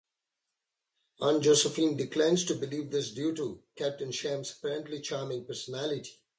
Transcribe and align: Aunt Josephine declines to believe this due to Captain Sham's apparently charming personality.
Aunt 1.19 1.43
Josephine 1.43 1.95
declines 1.95 2.43
to 2.45 2.55
believe 2.55 2.89
this 2.89 3.11
due 3.11 3.35
to 3.35 3.61
Captain 3.75 4.11
Sham's 4.11 4.51
apparently 4.57 4.99
charming 4.99 5.45
personality. 5.45 6.23